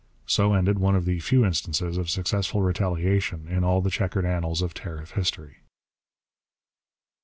[0.25, 4.63] So ended one of the few instances of successful retaliation in all the chequered annals
[4.63, 5.57] of tariff history.